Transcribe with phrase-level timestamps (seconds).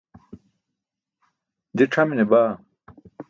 [1.77, 2.51] je c̣hamine baa